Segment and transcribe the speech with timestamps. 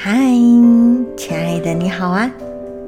[0.00, 0.12] 嗨，
[1.16, 2.30] 亲爱的，你好啊！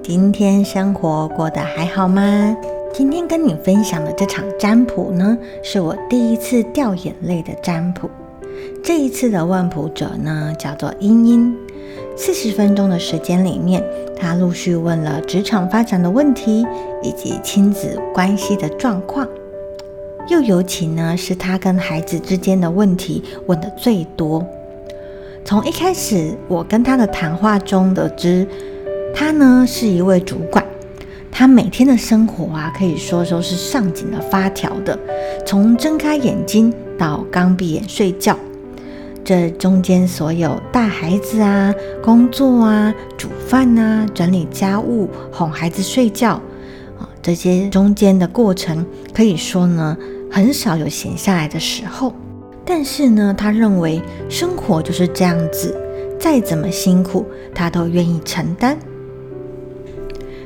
[0.01, 2.57] 今天生活过得还好吗？
[2.95, 8.09] 今天跟你分享的这场占卜呢，是我第一次掉眼泪的占卜。
[8.81, 11.53] 这一次的问卜者呢，叫做茵茵。
[12.17, 13.83] 四十分钟的时间里面，
[14.17, 16.65] 她陆续问了职场发展的问题，
[17.03, 19.27] 以及亲子关系的状况。
[20.29, 24.47] 又尤其呢，是她跟孩子之间的问题问的最多。
[25.45, 28.47] 从一开始，我跟他的谈话中得知，
[29.15, 30.65] 他呢是一位主管，
[31.31, 34.97] 他每天的生活啊，可以说说是上紧了发条的。
[35.45, 38.39] 从睁开眼睛到刚闭眼睡觉，
[39.25, 46.35] 这中间所有带孩子啊、工作啊、煮饭啊、整理家务、哄孩子睡觉
[46.97, 49.97] 啊，这些中间的过程，可以说呢，
[50.31, 52.13] 很少有闲下来的时候。
[52.73, 55.77] 但是呢，他认为生活就是这样子，
[56.21, 58.79] 再怎么辛苦，他都愿意承担。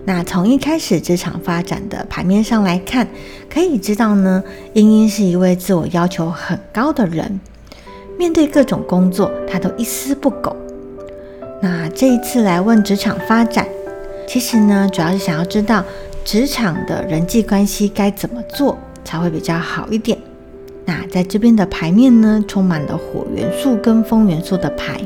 [0.07, 3.07] 那从一开始职场发展的牌面上来看，
[3.53, 7.39] 可以知道呢，茵茵是一位自我要求很高的人，
[8.19, 10.57] 面对各种工作，他都一丝不苟。
[11.61, 13.69] 那这一次来问职场发展，
[14.27, 15.85] 其实呢，主要是想要知道
[16.25, 20.19] 职场的人际关系该怎么做才会比较好一点。
[20.87, 25.01] 那在这边的牌面呢，充满了火元素跟风元素的牌，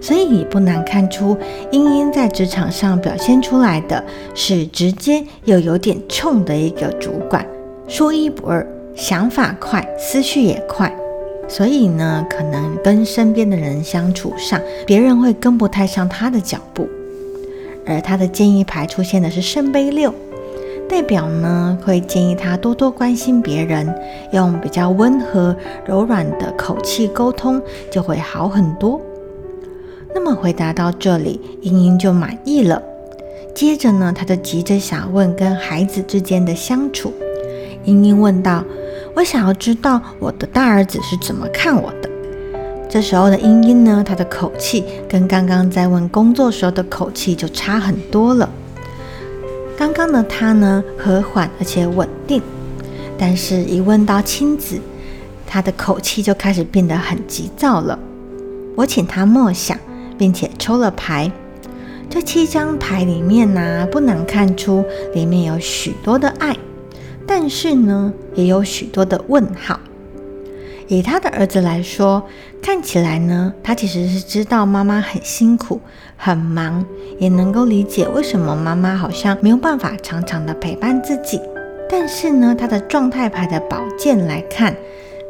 [0.00, 1.36] 所以不难看出，
[1.70, 4.02] 茵茵在职场上表现出来的
[4.34, 7.46] 是直接又有点冲的一个主管，
[7.86, 10.90] 说一不二，想法快，思绪也快，
[11.46, 16.88] 所以呢，可能跟身边的人相处上，别人会跟不太上他的脚步，
[17.84, 20.14] 而他的建议牌出现的是圣杯六。
[20.88, 23.94] 代表呢会建议他多多关心别人，
[24.32, 25.54] 用比较温和
[25.86, 29.00] 柔软的口气沟通，就会好很多。
[30.14, 32.82] 那么回答到这里，茵茵就满意了。
[33.54, 37.12] 接着呢，他就急着想问跟孩子之间的相处。
[37.84, 38.64] 茵茵问道
[39.14, 42.08] ：“我想要知道我的大儿子是怎么看我的。”
[42.88, 48.48] 这时候的茵茵呢，她的口气跟刚刚在问工作时候的口气就差很多了。
[49.88, 52.42] 刚刚的他呢，和缓而且稳定，
[53.16, 54.78] 但是一问到亲子，
[55.46, 57.98] 他的口气就开始变得很急躁了。
[58.76, 59.78] 我请他默想，
[60.18, 61.32] 并且抽了牌。
[62.10, 64.84] 这七张牌里面呢，不难看出
[65.14, 66.54] 里面有许多的爱，
[67.26, 69.80] 但是呢，也有许多的问号。
[70.88, 72.26] 以他的儿子来说，
[72.62, 75.80] 看起来呢，他其实是知道妈妈很辛苦、
[76.16, 76.84] 很忙，
[77.18, 81.40] 也能够理解为什么妈妈好像没有办法常常的陪伴自己。
[81.90, 84.74] 但是呢，他的状态牌的宝剑来看，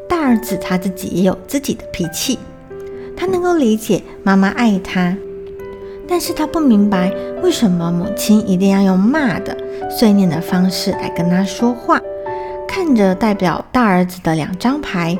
[0.09, 2.39] 大儿子他自己也有自己的脾气，
[3.17, 5.17] 他能够理解妈妈爱他，
[6.09, 9.57] 但是他不明白为什么母亲一定要用骂的、
[9.91, 12.01] 碎念的方式来跟他说话。
[12.69, 15.19] 看着代表大儿子的两张牌，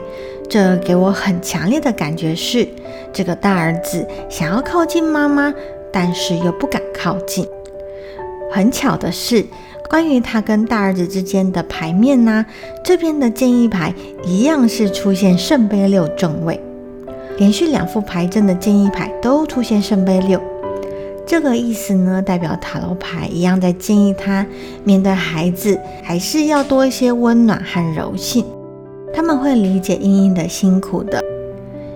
[0.49, 2.69] 这给我很强烈的感觉是，
[3.13, 5.53] 这个大儿子想要靠近妈妈，
[5.93, 7.45] 但是又不敢靠近。
[8.53, 9.45] 很巧的是，
[9.91, 12.47] 关于他跟大儿子之间的牌面呢，
[12.85, 13.93] 这边的建议牌
[14.23, 16.61] 一样是出现圣杯六正位，
[17.39, 20.41] 连续两副牌阵的建议牌都出现圣杯六。
[21.29, 24.47] 这个意思呢，代表塔罗牌一样在建议他
[24.83, 28.43] 面对孩子，还是要多一些温暖和柔性。
[29.13, 31.23] 他们会理解茵茵的辛苦的。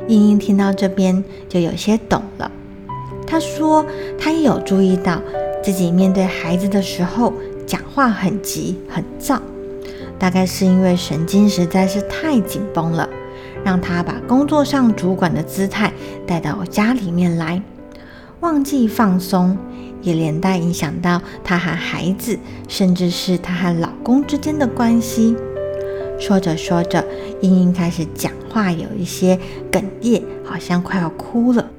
[0.06, 2.53] 茵茵听到这边就有些懂了。
[3.26, 3.87] 他说，
[4.19, 5.19] 他也有注意到
[5.62, 7.32] 自己面对孩子的时候
[7.66, 9.41] 讲话很急很躁，
[10.19, 13.09] 大概是因为神经实在是太紧绷了，
[13.65, 15.91] 让他把工作上主管的姿态
[16.26, 17.62] 带到家里面来。
[18.42, 19.56] 忘记放松，
[20.03, 22.36] 也连带影响到她和孩子，
[22.66, 25.36] 甚至是她和老公之间的关系。
[26.19, 27.04] 说着说着，
[27.41, 29.38] 茵茵开始讲话，有一些
[29.70, 31.70] 哽咽，好像快要哭了。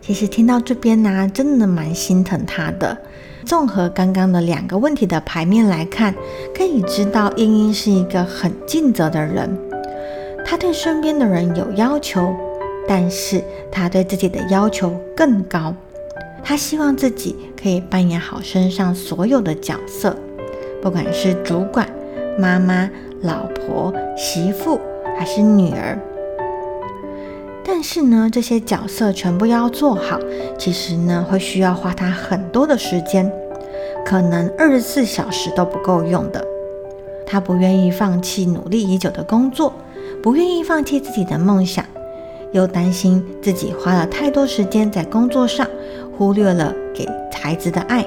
[0.00, 2.96] 其实听到这边呢，真的蛮心疼她的。
[3.44, 6.14] 综合刚刚的两个问题的牌面来看，
[6.56, 9.58] 可以知道茵茵是一个很尽责的人，
[10.46, 12.32] 她对身边的人有要求。
[12.86, 15.74] 但是他对自己的要求更高，
[16.42, 20.16] 他希望自己可以扮演好身上所有的角色，
[20.82, 21.88] 不管是主管、
[22.38, 22.90] 妈妈、
[23.22, 24.78] 老婆、媳妇
[25.18, 25.98] 还是女儿。
[27.66, 30.20] 但是呢，这些角色全部要做好，
[30.58, 33.32] 其实呢会需要花他很多的时间，
[34.04, 36.46] 可能二十四小时都不够用的。
[37.26, 39.72] 他不愿意放弃努力已久的工作，
[40.22, 41.82] 不愿意放弃自己的梦想。
[42.54, 45.66] 又担心自己花了太多时间在工作上，
[46.16, 48.06] 忽略了给孩子的爱。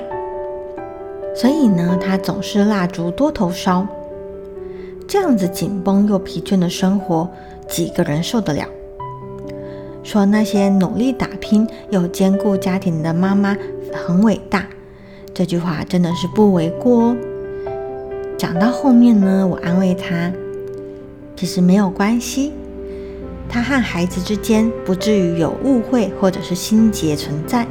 [1.35, 3.85] 所以呢，他总是蜡烛多头烧。
[5.05, 7.29] 这样子紧绷又疲倦的生活，
[7.67, 8.65] 几个人受得了？
[10.01, 13.55] 说那些努力打拼又兼顾家庭的妈妈
[13.93, 14.65] 很伟大，
[15.33, 17.17] 这句话真的是不为过哦。
[18.37, 20.31] 讲到后面呢，我安慰他，
[21.35, 22.53] 其实没有关系，
[23.49, 27.65] 他和孩子之间不至于有误会或者是心结存在。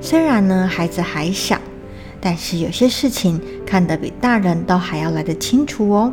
[0.00, 1.58] 虽然呢孩子还小，
[2.20, 6.12] 但是有些事情看得比大人都还要来得清楚哦。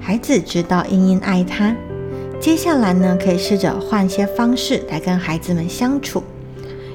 [0.00, 1.74] 孩子知道茵茵爱他，
[2.40, 6.22] 接下来呢，可以试着换些方式来跟孩子们相处，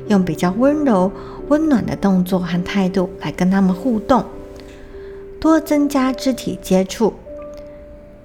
[0.08, 1.12] 用比较温柔、
[1.50, 4.26] 温暖的动作和态度来跟他们互动，
[5.40, 7.14] 多增加肢体接触。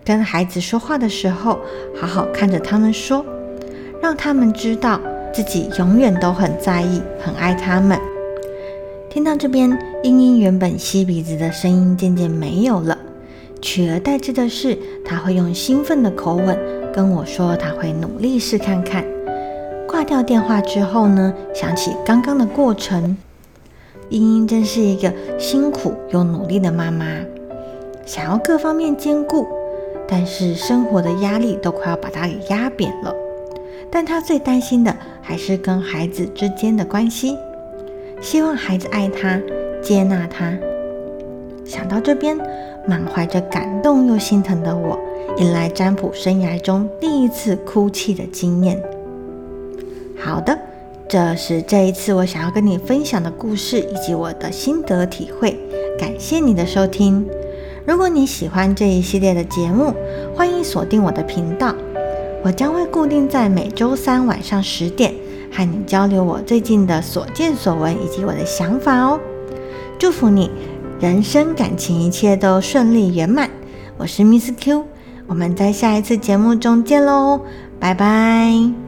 [0.04, 1.58] 跟孩子说话的时候，
[2.00, 3.24] 好好看着他们说，
[4.02, 5.00] 让他们知道
[5.32, 7.98] 自己永远都很在意、很爱他们。
[9.08, 9.70] 听到这边，
[10.04, 12.96] 茵茵原本吸鼻子的声音渐渐没有了。
[13.60, 16.58] 取而代之的是，他会用兴奋的口吻
[16.92, 19.04] 跟我说，他会努力试看看。
[19.86, 23.16] 挂掉电话之后呢，想起刚刚的过程，
[24.08, 27.04] 茵茵真是一个辛苦又努力的妈妈，
[28.06, 29.46] 想要各方面兼顾，
[30.10, 33.14] 但是生活的压力都快要把她给压扁了。
[33.90, 37.36] 但他最担心的还是跟孩子之间的关系，
[38.20, 39.40] 希望孩子爱他，
[39.82, 40.52] 接纳他。
[41.64, 42.36] 想到这边。
[42.86, 44.98] 满怀着感动又心疼的我，
[45.36, 48.82] 迎来占卜生涯中第一次哭泣的经验。
[50.18, 50.58] 好的，
[51.06, 55.60] 这是这一次我想要跟你分享的故事以及我的心得体会。
[55.98, 57.28] 感谢你的收听。
[57.90, 59.92] 如果你喜欢这一系列的节目，
[60.32, 61.74] 欢迎锁定我的频道。
[62.44, 65.12] 我将会固定在每周三晚上十点
[65.52, 69.18] 和你交流我最近的所见所闻以及我的想法哦。
[69.98, 70.52] 祝福你。
[71.00, 73.50] 人生感情一切都顺利圆满，
[73.96, 74.84] 我是 Miss Q，
[75.26, 77.40] 我们在下一次节目中见喽，
[77.80, 78.80] 拜拜。